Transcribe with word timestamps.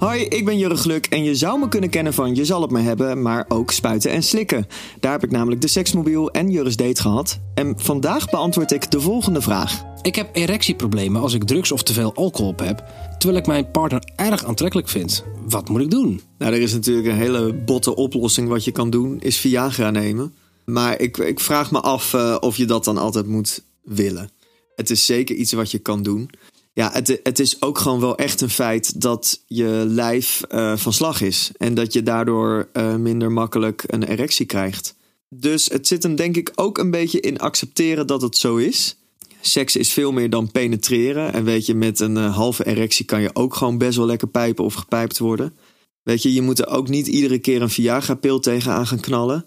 Hoi, 0.00 0.22
ik 0.22 0.44
ben 0.44 0.58
Jurre 0.58 0.76
Gluk 0.76 1.06
en 1.06 1.24
je 1.24 1.34
zou 1.34 1.58
me 1.58 1.68
kunnen 1.68 1.90
kennen 1.90 2.14
van 2.14 2.34
Je 2.34 2.44
zal 2.44 2.62
het 2.62 2.70
me 2.70 2.80
hebben, 2.80 3.22
maar 3.22 3.44
ook 3.48 3.70
spuiten 3.70 4.10
en 4.10 4.22
slikken. 4.22 4.66
Daar 5.00 5.12
heb 5.12 5.24
ik 5.24 5.30
namelijk 5.30 5.60
de 5.60 5.68
seksmobiel 5.68 6.30
en 6.30 6.50
Jurre's 6.50 6.76
date 6.76 7.02
gehad. 7.02 7.40
En 7.54 7.74
vandaag 7.76 8.30
beantwoord 8.30 8.72
ik 8.72 8.90
de 8.90 9.00
volgende 9.00 9.40
vraag. 9.40 9.82
Ik 10.02 10.14
heb 10.14 10.36
erectieproblemen 10.36 11.20
als 11.20 11.34
ik 11.34 11.44
drugs 11.44 11.72
of 11.72 11.82
te 11.82 11.92
veel 11.92 12.14
alcohol 12.14 12.50
op 12.50 12.58
heb, 12.58 12.84
terwijl 13.18 13.40
ik 13.40 13.46
mijn 13.46 13.70
partner 13.70 14.02
erg 14.16 14.44
aantrekkelijk 14.44 14.88
vind. 14.88 15.24
Wat 15.48 15.68
moet 15.68 15.80
ik 15.80 15.90
doen? 15.90 16.20
Nou, 16.38 16.52
er 16.52 16.60
is 16.60 16.72
natuurlijk 16.72 17.06
een 17.06 17.14
hele 17.14 17.54
botte 17.54 17.96
oplossing 17.96 18.48
wat 18.48 18.64
je 18.64 18.72
kan 18.72 18.90
doen, 18.90 19.20
is 19.20 19.36
Viagra 19.36 19.90
nemen. 19.90 20.34
Maar 20.64 21.00
ik, 21.00 21.18
ik 21.18 21.40
vraag 21.40 21.70
me 21.70 21.80
af 21.80 22.12
uh, 22.12 22.36
of 22.40 22.56
je 22.56 22.64
dat 22.64 22.84
dan 22.84 22.98
altijd 22.98 23.26
moet 23.26 23.64
willen. 23.82 24.30
Het 24.76 24.90
is 24.90 25.06
zeker 25.06 25.36
iets 25.36 25.52
wat 25.52 25.70
je 25.70 25.78
kan 25.78 26.02
doen. 26.02 26.30
Ja, 26.72 26.90
het, 26.92 27.20
het 27.22 27.38
is 27.38 27.62
ook 27.62 27.78
gewoon 27.78 28.00
wel 28.00 28.16
echt 28.16 28.40
een 28.40 28.50
feit 28.50 29.00
dat 29.00 29.42
je 29.46 29.84
lijf 29.86 30.42
uh, 30.50 30.76
van 30.76 30.92
slag 30.92 31.20
is. 31.20 31.50
En 31.56 31.74
dat 31.74 31.92
je 31.92 32.02
daardoor 32.02 32.68
uh, 32.72 32.94
minder 32.94 33.32
makkelijk 33.32 33.84
een 33.86 34.02
erectie 34.02 34.46
krijgt. 34.46 34.94
Dus 35.28 35.66
het 35.66 35.86
zit 35.86 36.02
hem 36.02 36.16
denk 36.16 36.36
ik 36.36 36.52
ook 36.54 36.78
een 36.78 36.90
beetje 36.90 37.20
in 37.20 37.38
accepteren 37.38 38.06
dat 38.06 38.22
het 38.22 38.36
zo 38.36 38.56
is. 38.56 38.96
Seks 39.40 39.76
is 39.76 39.92
veel 39.92 40.12
meer 40.12 40.30
dan 40.30 40.50
penetreren. 40.50 41.32
En 41.32 41.44
weet 41.44 41.66
je, 41.66 41.74
met 41.74 42.00
een 42.00 42.16
uh, 42.16 42.36
halve 42.36 42.66
erectie 42.66 43.04
kan 43.04 43.20
je 43.22 43.34
ook 43.34 43.54
gewoon 43.54 43.78
best 43.78 43.96
wel 43.96 44.06
lekker 44.06 44.28
pijpen 44.28 44.64
of 44.64 44.74
gepijpt 44.74 45.18
worden. 45.18 45.56
Weet 46.02 46.22
je, 46.22 46.32
je 46.32 46.42
moet 46.42 46.58
er 46.58 46.66
ook 46.66 46.88
niet 46.88 47.06
iedere 47.06 47.38
keer 47.38 47.62
een 47.62 47.70
Viagra-pil 47.70 48.38
tegenaan 48.38 48.86
gaan 48.86 49.00
knallen. 49.00 49.46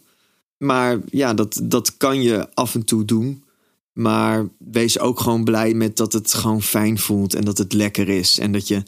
Maar 0.58 1.00
ja, 1.10 1.34
dat, 1.34 1.62
dat 1.64 1.98
kan 1.98 2.22
je 2.22 2.54
af 2.54 2.76
en 2.76 2.86
toe 2.86 3.06
doen. 3.06 3.44
Maar 3.94 4.48
wees 4.58 5.00
ook 5.00 5.20
gewoon 5.20 5.44
blij 5.44 5.74
met 5.74 5.98
dat 5.98 6.14
het 6.14 6.34
gewoon 6.34 6.62
fijn 6.62 7.00
voelt 7.00 7.34
en 7.34 7.46
dat 7.46 7.58
het 7.58 7.74
lekker 7.74 8.10
is. 8.10 8.40
En 8.40 8.52
dat 8.52 8.68
je 8.68 8.84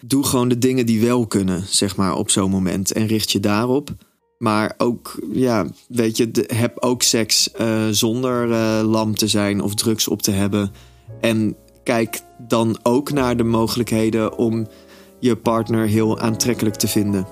doe 0.00 0.24
gewoon 0.24 0.48
de 0.48 0.58
dingen 0.58 0.86
die 0.86 1.00
wel 1.00 1.26
kunnen, 1.26 1.64
zeg 1.68 1.96
maar, 1.96 2.14
op 2.14 2.30
zo'n 2.30 2.50
moment. 2.50 2.92
En 2.92 3.06
richt 3.06 3.32
je 3.32 3.40
daarop. 3.40 3.90
Maar 4.38 4.74
ook, 4.76 5.18
ja, 5.32 5.66
weet 5.88 6.16
je, 6.16 6.44
heb 6.46 6.78
ook 6.78 7.02
seks 7.02 7.48
uh, 7.60 7.86
zonder 7.90 8.48
uh, 8.48 8.80
lam 8.90 9.14
te 9.14 9.28
zijn 9.28 9.60
of 9.60 9.74
drugs 9.74 10.08
op 10.08 10.22
te 10.22 10.30
hebben. 10.30 10.72
En 11.20 11.56
kijk 11.84 12.20
dan 12.48 12.78
ook 12.82 13.12
naar 13.12 13.36
de 13.36 13.44
mogelijkheden 13.44 14.36
om 14.36 14.68
je 15.20 15.36
partner 15.36 15.86
heel 15.86 16.18
aantrekkelijk 16.18 16.76
te 16.76 16.88
vinden. 16.88 17.26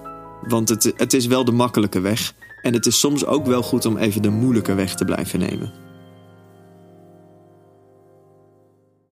Want 0.49 0.69
het, 0.69 0.93
het 0.97 1.13
is 1.13 1.27
wel 1.27 1.45
de 1.45 1.53
makkelijke 1.53 2.01
weg. 2.01 2.35
En 2.63 2.73
het 2.73 2.87
is 2.87 2.99
soms 2.99 3.27
ook 3.27 3.47
wel 3.47 3.63
goed 3.63 3.87
om 3.87 3.97
even 3.97 4.23
de 4.23 4.31
moeilijke 4.31 4.75
weg 4.75 4.95
te 4.95 5.05
blijven 5.05 5.39
nemen. 5.39 5.86